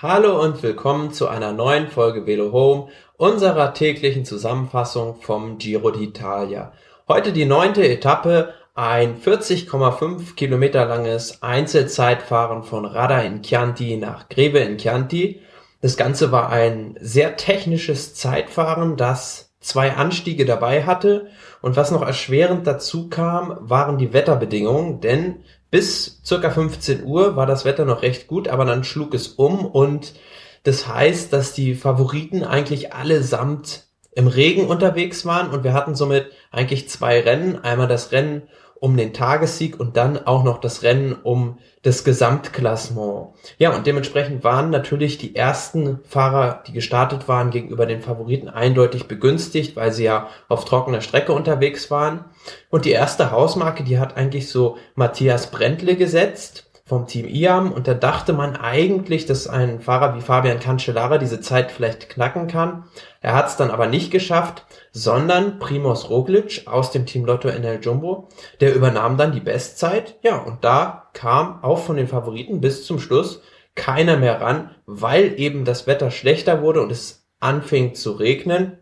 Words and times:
Hallo 0.00 0.40
und 0.40 0.62
willkommen 0.62 1.12
zu 1.12 1.26
einer 1.26 1.52
neuen 1.52 1.88
Folge 1.88 2.24
Velo 2.24 2.52
Home, 2.52 2.86
unserer 3.16 3.74
täglichen 3.74 4.24
Zusammenfassung 4.24 5.20
vom 5.20 5.58
Giro 5.58 5.88
d'Italia. 5.88 6.70
Heute 7.08 7.32
die 7.32 7.46
neunte 7.46 7.82
Etappe, 7.82 8.54
ein 8.76 9.20
40,5 9.20 10.36
Kilometer 10.36 10.84
langes 10.84 11.42
Einzelzeitfahren 11.42 12.62
von 12.62 12.84
Rada 12.84 13.22
in 13.22 13.42
Chianti 13.42 13.96
nach 13.96 14.28
Greve 14.28 14.60
in 14.60 14.78
Chianti. 14.78 15.40
Das 15.82 15.96
Ganze 15.96 16.30
war 16.30 16.48
ein 16.50 16.96
sehr 17.00 17.36
technisches 17.36 18.14
Zeitfahren, 18.14 18.96
das 18.96 19.47
zwei 19.60 19.92
Anstiege 19.92 20.44
dabei 20.44 20.84
hatte. 20.84 21.28
Und 21.60 21.76
was 21.76 21.90
noch 21.90 22.02
erschwerend 22.02 22.66
dazu 22.66 23.08
kam, 23.08 23.56
waren 23.60 23.98
die 23.98 24.12
Wetterbedingungen, 24.12 25.00
denn 25.00 25.44
bis 25.70 26.22
circa 26.24 26.50
15 26.50 27.04
Uhr 27.04 27.36
war 27.36 27.46
das 27.46 27.64
Wetter 27.64 27.84
noch 27.84 28.02
recht 28.02 28.26
gut, 28.26 28.48
aber 28.48 28.64
dann 28.64 28.84
schlug 28.84 29.14
es 29.14 29.28
um 29.28 29.66
und 29.66 30.14
das 30.62 30.88
heißt, 30.88 31.32
dass 31.32 31.52
die 31.52 31.74
Favoriten 31.74 32.44
eigentlich 32.44 32.92
allesamt 32.92 33.84
im 34.12 34.26
Regen 34.26 34.66
unterwegs 34.66 35.24
waren 35.24 35.50
und 35.50 35.64
wir 35.64 35.72
hatten 35.72 35.94
somit 35.94 36.32
eigentlich 36.50 36.88
zwei 36.88 37.20
Rennen. 37.20 37.56
Einmal 37.62 37.86
das 37.86 38.12
Rennen 38.12 38.48
um 38.80 38.96
den 38.96 39.12
Tagessieg 39.12 39.78
und 39.78 39.96
dann 39.96 40.26
auch 40.26 40.44
noch 40.44 40.58
das 40.58 40.82
Rennen 40.82 41.14
um 41.22 41.58
das 41.82 42.04
Gesamtklassement. 42.04 43.28
Ja, 43.58 43.74
und 43.74 43.86
dementsprechend 43.86 44.44
waren 44.44 44.70
natürlich 44.70 45.18
die 45.18 45.34
ersten 45.34 46.00
Fahrer, 46.04 46.62
die 46.66 46.72
gestartet 46.72 47.28
waren, 47.28 47.50
gegenüber 47.50 47.86
den 47.86 48.02
Favoriten 48.02 48.48
eindeutig 48.48 49.08
begünstigt, 49.08 49.76
weil 49.76 49.92
sie 49.92 50.04
ja 50.04 50.28
auf 50.48 50.64
trockener 50.64 51.00
Strecke 51.00 51.32
unterwegs 51.32 51.90
waren. 51.90 52.24
Und 52.70 52.84
die 52.84 52.90
erste 52.90 53.30
Hausmarke, 53.30 53.84
die 53.84 53.98
hat 53.98 54.16
eigentlich 54.16 54.48
so 54.48 54.76
Matthias 54.94 55.50
Brentle 55.50 55.96
gesetzt 55.96 56.67
vom 56.88 57.06
Team 57.06 57.28
IAM 57.28 57.70
und 57.70 57.86
da 57.86 57.92
dachte 57.92 58.32
man 58.32 58.56
eigentlich, 58.56 59.26
dass 59.26 59.46
ein 59.46 59.80
Fahrer 59.80 60.16
wie 60.16 60.22
Fabian 60.22 60.58
Cancellara 60.58 61.18
diese 61.18 61.40
Zeit 61.40 61.70
vielleicht 61.70 62.08
knacken 62.08 62.48
kann. 62.48 62.84
Er 63.20 63.34
hat 63.34 63.48
es 63.48 63.56
dann 63.56 63.70
aber 63.70 63.86
nicht 63.86 64.10
geschafft, 64.10 64.64
sondern 64.90 65.58
Primoz 65.58 66.08
Roglic 66.08 66.62
aus 66.66 66.90
dem 66.90 67.04
Team 67.04 67.26
Lotto 67.26 67.48
NL 67.48 67.80
Jumbo, 67.82 68.28
der 68.60 68.74
übernahm 68.74 69.18
dann 69.18 69.32
die 69.32 69.40
Bestzeit. 69.40 70.16
Ja, 70.22 70.38
und 70.38 70.64
da 70.64 71.10
kam 71.12 71.62
auch 71.62 71.80
von 71.80 71.96
den 71.96 72.08
Favoriten 72.08 72.62
bis 72.62 72.86
zum 72.86 72.98
Schluss 72.98 73.42
keiner 73.74 74.16
mehr 74.16 74.40
ran, 74.40 74.70
weil 74.86 75.38
eben 75.38 75.66
das 75.66 75.86
Wetter 75.86 76.10
schlechter 76.10 76.62
wurde 76.62 76.80
und 76.80 76.90
es 76.90 77.28
anfing 77.38 77.94
zu 77.94 78.12
regnen. 78.12 78.78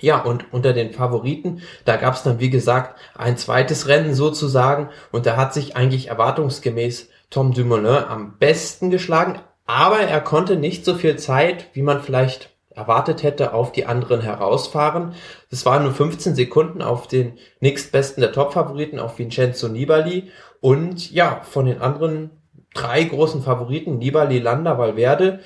Ja, 0.00 0.22
und 0.22 0.52
unter 0.52 0.72
den 0.72 0.92
Favoriten, 0.92 1.60
da 1.84 1.96
gab 1.96 2.14
es 2.14 2.22
dann, 2.22 2.38
wie 2.38 2.50
gesagt, 2.50 2.98
ein 3.14 3.36
zweites 3.36 3.88
Rennen 3.88 4.14
sozusagen 4.14 4.90
und 5.10 5.26
da 5.26 5.36
hat 5.36 5.52
sich 5.52 5.76
eigentlich 5.76 6.08
erwartungsgemäß 6.08 7.08
Tom 7.32 7.52
Dumoulin 7.52 7.86
am 7.86 8.38
besten 8.38 8.90
geschlagen, 8.90 9.40
aber 9.66 10.00
er 10.00 10.20
konnte 10.20 10.56
nicht 10.56 10.84
so 10.84 10.94
viel 10.94 11.16
Zeit, 11.16 11.68
wie 11.72 11.82
man 11.82 12.02
vielleicht 12.02 12.50
erwartet 12.70 13.22
hätte, 13.22 13.54
auf 13.54 13.72
die 13.72 13.86
anderen 13.86 14.20
herausfahren. 14.20 15.14
Das 15.50 15.66
waren 15.66 15.82
nur 15.82 15.92
15 15.92 16.34
Sekunden 16.34 16.82
auf 16.82 17.06
den 17.06 17.38
nächstbesten 17.60 18.20
der 18.20 18.32
Top-Favoriten, 18.32 18.98
auf 18.98 19.18
Vincenzo 19.18 19.68
Nibali. 19.68 20.30
Und 20.60 21.10
ja, 21.10 21.40
von 21.42 21.66
den 21.66 21.80
anderen 21.80 22.30
drei 22.74 23.04
großen 23.04 23.42
Favoriten, 23.42 23.98
Nibali, 23.98 24.38
Landa, 24.38 24.78
Valverde, 24.78 25.40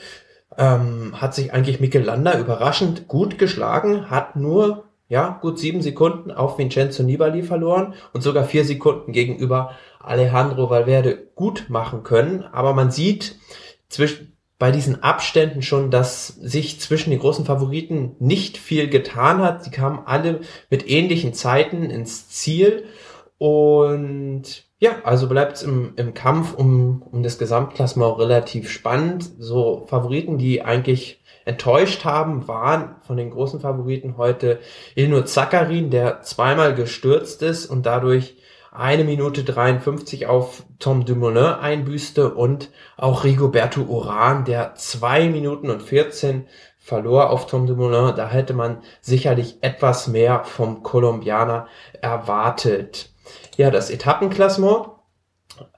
ähm, 0.59 1.21
hat 1.21 1.35
sich 1.35 1.53
eigentlich 1.53 1.81
Mikel 1.81 2.03
Landa 2.03 2.39
überraschend 2.39 3.09
gut 3.09 3.39
geschlagen, 3.39 4.11
hat 4.11 4.37
nur 4.37 4.86
ja, 5.09 5.39
gut 5.41 5.59
sieben 5.59 5.83
Sekunden 5.83 6.31
auf 6.31 6.59
Vincenzo 6.59 7.03
Nibali 7.03 7.43
verloren 7.43 7.95
und 8.13 8.23
sogar 8.23 8.45
vier 8.45 8.65
Sekunden 8.65 9.13
gegenüber 9.13 9.73
Alejandro 10.01 10.69
Valverde 10.69 11.29
gut 11.35 11.67
machen 11.69 12.03
können. 12.03 12.43
Aber 12.45 12.75
man 12.75 12.91
sieht 12.91 13.37
zwischen, 13.89 14.37
bei 14.59 14.71
diesen 14.73 15.03
Abständen 15.03 15.63
schon, 15.63 15.91
dass 15.91 16.29
sich 16.29 16.81
zwischen 16.81 17.11
den 17.11 17.19
großen 17.21 17.45
Favoriten 17.45 18.17
nicht 18.19 18.57
viel 18.59 18.89
getan 18.89 19.43
hat. 19.43 19.63
Sie 19.65 19.71
kamen 19.71 20.01
alle 20.07 20.41
mit 20.71 20.89
ähnlichen 20.89 21.35
Zeiten 21.35 21.85
ins 21.85 22.29
Ziel. 22.29 22.85
Und 23.39 24.66
ja, 24.79 24.97
also 25.05 25.29
bleibt 25.29 25.57
es 25.57 25.63
im, 25.63 25.95
im 25.97 26.13
Kampf 26.13 26.55
um, 26.55 27.03
um 27.03 27.23
das 27.23 27.39
Gesamtklassement 27.39 28.19
relativ 28.19 28.71
spannend. 28.71 29.31
So 29.39 29.87
Favoriten, 29.89 30.37
die 30.37 30.63
eigentlich 30.63 31.23
enttäuscht 31.47 32.05
haben, 32.05 32.47
waren 32.47 32.97
von 33.03 33.17
den 33.17 33.31
großen 33.31 33.61
Favoriten 33.61 34.17
heute 34.19 34.59
Ilnur 34.95 35.25
Zakarin, 35.25 35.91
der 35.91 36.21
zweimal 36.23 36.75
gestürzt 36.75 37.41
ist 37.43 37.67
und 37.67 37.87
dadurch 37.87 38.37
eine 38.71 39.05
Minute 39.05 39.45
53 39.45 40.27
auf 40.27 40.65
Tom 40.79 41.07
Dumoulin 41.07 41.55
einbüßte 41.55 42.35
und 42.35 42.71
auch 42.99 43.25
Rigoberto 43.25 43.81
Uran, 43.81 44.45
der 44.45 44.75
zwei 44.75 45.31
Minuten 45.31 45.71
und 45.71 45.83
14 45.83 46.47
verlor 46.79 47.31
auf 47.31 47.47
Tom 47.47 47.67
Dumoulin. 47.67 48.15
Da 48.15 48.29
hätte 48.29 48.53
man 48.53 48.83
sicherlich 49.01 49.57
etwas 49.63 50.09
mehr 50.09 50.45
vom 50.45 50.83
Kolumbianer 50.83 51.69
erwartet. 52.03 53.16
Ja, 53.57 53.71
das 53.71 53.91
Etappenklassement, 53.91 54.89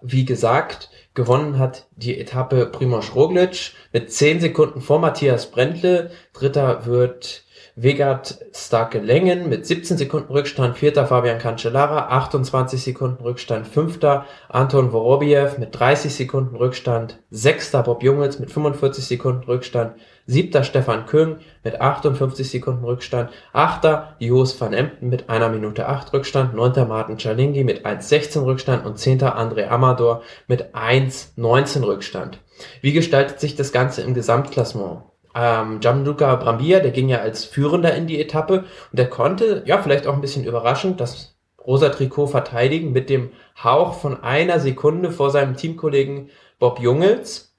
wie 0.01 0.25
gesagt, 0.25 0.91
gewonnen 1.15 1.59
hat 1.59 1.89
die 1.97 2.19
Etappe 2.19 2.67
Primoz 2.67 3.15
Roglic 3.15 3.73
mit 3.93 4.13
10 4.13 4.41
Sekunden 4.41 4.81
vor 4.81 4.99
Matthias 4.99 5.51
Brentle. 5.51 6.11
Dritter 6.33 6.87
wird 6.87 7.45
Vegard 7.81 8.41
Starke 8.53 8.99
Längen 8.99 9.49
mit 9.49 9.65
17 9.65 9.99
Sekunden 9.99 10.33
Rückstand, 10.33 10.77
vierter 10.77 11.07
Fabian 11.07 11.39
Cancellara, 11.39 12.09
28 12.09 12.83
Sekunden 12.83 13.23
Rückstand, 13.23 13.69
fünfter 13.69 14.27
Anton 14.49 14.91
Vorobiev 14.91 15.59
mit 15.59 15.79
30 15.79 16.13
Sekunden 16.13 16.57
Rückstand, 16.57 17.21
sechster 17.31 17.85
Bob 17.85 18.03
Jungels 18.03 18.41
mit 18.41 18.51
45 18.51 19.07
Sekunden 19.07 19.45
Rückstand, 19.45 19.93
siebter 20.27 20.65
Stefan 20.65 21.07
Köng 21.07 21.37
mit 21.63 21.81
58 21.81 22.51
Sekunden 22.51 22.85
Rückstand, 22.85 23.31
achter 23.53 24.17
Jos 24.19 24.61
van 24.61 24.73
Emden 24.73 25.09
mit 25.09 25.31
einer 25.31 25.49
Minute 25.49 25.87
8 25.87 26.13
Rückstand, 26.13 26.55
neunter 26.55 26.85
Martin 26.85 27.17
Chalingi 27.19 27.63
mit 27.63 27.87
1,16 27.87 28.45
Rückstand 28.45 28.87
und 28.87 28.99
zehnter 28.99 29.39
André 29.39 29.69
Amador 29.69 30.23
mit 30.49 30.75
1,19 30.75 31.85
Rückstand. 31.85 32.41
Wie 32.81 32.93
gestaltet 32.93 33.39
sich 33.39 33.55
das 33.55 33.71
Ganze 33.71 34.03
im 34.03 34.15
Gesamtklassement? 34.15 35.03
Ähm, 35.35 35.81
Gianluca 35.81 36.37
Brambilla, 36.37 36.81
der 36.81 36.91
ging 36.91 37.09
ja 37.09 37.19
als 37.19 37.45
Führender 37.45 37.95
in 37.95 38.07
die 38.07 38.21
Etappe 38.21 38.65
und 38.91 38.99
der 38.99 39.09
konnte, 39.09 39.63
ja, 39.67 39.81
vielleicht 39.83 40.07
auch 40.07 40.15
ein 40.15 40.21
bisschen 40.21 40.45
überraschend, 40.45 41.01
das 41.01 41.37
rosa 41.65 41.91
Trikot 41.91 42.29
verteidigen 42.29 42.93
mit 42.93 43.11
dem 43.11 43.31
Hauch 43.63 43.95
von 43.95 44.23
einer 44.23 44.59
Sekunde 44.59 45.11
vor 45.11 45.31
seinem 45.31 45.57
Teamkollegen 45.57 46.31
Bob 46.59 46.81
Jungels. 46.81 47.55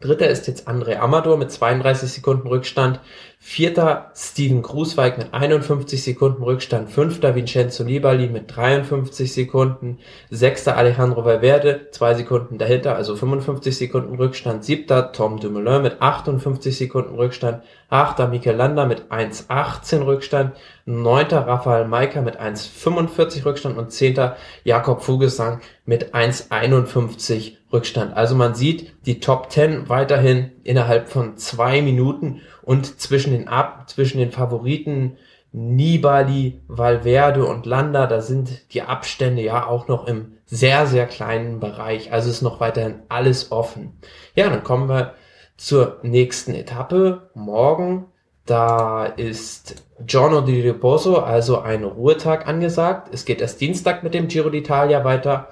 Dritter 0.00 0.28
ist 0.28 0.48
jetzt 0.48 0.68
André 0.68 0.96
Amador 0.96 1.36
mit 1.38 1.50
32 1.50 2.12
Sekunden 2.12 2.48
Rückstand. 2.48 3.00
Vierter 3.46 4.10
Steven 4.16 4.62
Grußweig 4.62 5.18
mit 5.18 5.34
51 5.34 6.02
Sekunden 6.02 6.42
Rückstand. 6.42 6.90
Fünfter 6.90 7.34
Vincenzo 7.34 7.84
Nibali 7.84 8.26
mit 8.28 8.56
53 8.56 9.30
Sekunden. 9.30 9.98
Sechster 10.30 10.78
Alejandro 10.78 11.26
Valverde, 11.26 11.88
zwei 11.90 12.14
Sekunden 12.14 12.56
dahinter, 12.56 12.96
also 12.96 13.14
55 13.14 13.76
Sekunden 13.76 14.16
Rückstand. 14.16 14.64
Siebter 14.64 15.12
Tom 15.12 15.38
Dumoulin 15.38 15.82
mit 15.82 16.00
58 16.00 16.74
Sekunden 16.74 17.16
Rückstand. 17.16 17.62
Achter 17.90 18.28
Mikel 18.28 18.56
Landa 18.56 18.86
mit 18.86 19.12
1,18 19.12 20.06
Rückstand. 20.06 20.56
Neunter 20.86 21.46
Rafael 21.46 21.86
Maika 21.86 22.22
mit 22.22 22.40
1,45 22.40 23.44
Rückstand. 23.44 23.76
Und 23.76 23.92
zehnter 23.92 24.38
Jakob 24.64 25.02
Fugesang 25.02 25.60
mit 25.84 26.14
1,51 26.14 27.52
Rückstand. 27.74 28.16
Also 28.16 28.36
man 28.36 28.54
sieht 28.54 28.92
die 29.04 29.20
Top 29.20 29.50
10 29.50 29.88
weiterhin 29.88 30.52
innerhalb 30.62 31.10
von 31.10 31.36
zwei 31.36 31.82
Minuten 31.82 32.40
und 32.62 33.00
zwischen 33.00 33.33
den 33.34 33.48
Ab, 33.48 33.88
zwischen 33.88 34.18
den 34.18 34.32
Favoriten 34.32 35.16
Nibali, 35.52 36.60
Valverde 36.66 37.46
und 37.46 37.64
Landa, 37.64 38.08
da 38.08 38.20
sind 38.20 38.74
die 38.74 38.82
Abstände 38.82 39.40
ja 39.40 39.66
auch 39.66 39.86
noch 39.86 40.08
im 40.08 40.32
sehr, 40.46 40.86
sehr 40.86 41.06
kleinen 41.06 41.60
Bereich. 41.60 42.12
Also 42.12 42.28
ist 42.28 42.42
noch 42.42 42.58
weiterhin 42.58 43.02
alles 43.08 43.52
offen. 43.52 43.92
Ja, 44.34 44.48
dann 44.48 44.64
kommen 44.64 44.88
wir 44.88 45.14
zur 45.56 46.00
nächsten 46.02 46.54
Etappe. 46.54 47.30
Morgen, 47.34 48.06
da 48.46 49.06
ist 49.06 49.84
Giorno 50.00 50.40
di 50.40 50.60
Riposo, 50.60 51.18
also 51.18 51.60
ein 51.60 51.84
Ruhetag 51.84 52.48
angesagt. 52.48 53.08
Es 53.12 53.24
geht 53.24 53.40
erst 53.40 53.60
Dienstag 53.60 54.02
mit 54.02 54.12
dem 54.12 54.26
Giro 54.26 54.48
d'Italia 54.48 55.04
weiter. 55.04 55.50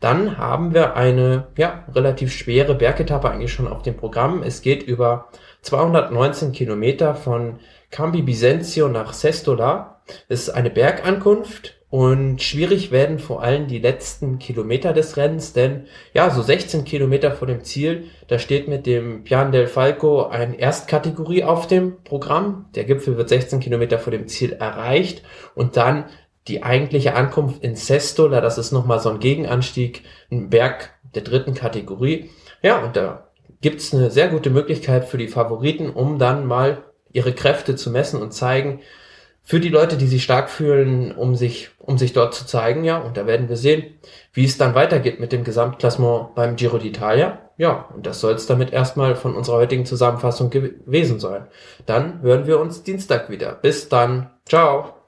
Dann 0.00 0.38
haben 0.38 0.72
wir 0.72 0.96
eine 0.96 1.48
ja, 1.56 1.84
relativ 1.94 2.32
schwere 2.32 2.74
Bergetappe 2.74 3.30
eigentlich 3.30 3.52
schon 3.52 3.68
auf 3.68 3.82
dem 3.82 3.96
Programm. 3.96 4.42
Es 4.42 4.62
geht 4.62 4.82
über 4.82 5.28
219 5.62 6.52
Kilometer 6.52 7.14
von 7.14 7.58
Cambi 7.90 8.22
Bisenzio 8.22 8.88
nach 8.88 9.12
Sestola. 9.12 10.00
Es 10.28 10.42
ist 10.42 10.50
eine 10.50 10.70
Bergankunft 10.70 11.80
und 11.90 12.40
schwierig 12.40 12.92
werden 12.92 13.18
vor 13.18 13.42
allem 13.42 13.66
die 13.66 13.80
letzten 13.80 14.38
Kilometer 14.38 14.92
des 14.92 15.16
Rennens, 15.16 15.52
denn 15.52 15.86
ja, 16.14 16.30
so 16.30 16.40
16 16.40 16.84
Kilometer 16.84 17.32
vor 17.32 17.48
dem 17.48 17.64
Ziel, 17.64 18.04
da 18.28 18.38
steht 18.38 18.68
mit 18.68 18.86
dem 18.86 19.24
Pian 19.24 19.50
del 19.50 19.66
Falco 19.66 20.28
ein 20.28 20.56
Erstkategorie 20.56 21.42
auf 21.42 21.66
dem 21.66 21.96
Programm. 22.04 22.66
Der 22.76 22.84
Gipfel 22.84 23.16
wird 23.16 23.28
16 23.28 23.58
Kilometer 23.58 23.98
vor 23.98 24.12
dem 24.12 24.28
Ziel 24.28 24.52
erreicht 24.52 25.24
und 25.56 25.76
dann 25.76 26.04
die 26.48 26.62
eigentliche 26.62 27.14
Ankunft 27.14 27.62
in 27.62 27.76
Sestola, 27.76 28.40
das 28.40 28.58
ist 28.58 28.72
nochmal 28.72 29.00
so 29.00 29.10
ein 29.10 29.20
Gegenanstieg, 29.20 30.02
ein 30.30 30.50
Berg 30.50 30.90
der 31.14 31.22
dritten 31.22 31.54
Kategorie. 31.54 32.30
Ja, 32.62 32.82
und 32.82 32.96
da 32.96 33.28
gibt's 33.60 33.94
eine 33.94 34.10
sehr 34.10 34.28
gute 34.28 34.50
Möglichkeit 34.50 35.04
für 35.04 35.18
die 35.18 35.28
Favoriten, 35.28 35.90
um 35.90 36.18
dann 36.18 36.46
mal 36.46 36.84
ihre 37.12 37.32
Kräfte 37.32 37.76
zu 37.76 37.90
messen 37.90 38.22
und 38.22 38.32
zeigen, 38.32 38.80
für 39.42 39.58
die 39.58 39.68
Leute, 39.68 39.96
die 39.96 40.06
sich 40.06 40.22
stark 40.22 40.48
fühlen, 40.50 41.12
um 41.12 41.34
sich, 41.34 41.70
um 41.78 41.98
sich 41.98 42.12
dort 42.12 42.34
zu 42.34 42.46
zeigen, 42.46 42.84
ja. 42.84 42.98
Und 42.98 43.16
da 43.16 43.26
werden 43.26 43.48
wir 43.48 43.56
sehen, 43.56 43.98
wie 44.32 44.44
es 44.44 44.58
dann 44.58 44.74
weitergeht 44.74 45.18
mit 45.18 45.32
dem 45.32 45.44
Gesamtklassement 45.44 46.34
beim 46.34 46.56
Giro 46.56 46.76
d'Italia. 46.76 47.38
Ja, 47.56 47.88
und 47.94 48.06
das 48.06 48.20
soll 48.20 48.34
es 48.34 48.46
damit 48.46 48.72
erstmal 48.72 49.16
von 49.16 49.34
unserer 49.34 49.56
heutigen 49.56 49.86
Zusammenfassung 49.86 50.50
gewesen 50.50 51.18
sein. 51.18 51.48
Dann 51.84 52.22
hören 52.22 52.46
wir 52.46 52.60
uns 52.60 52.84
Dienstag 52.84 53.28
wieder. 53.28 53.54
Bis 53.54 53.88
dann. 53.88 54.30
Ciao. 54.46 54.99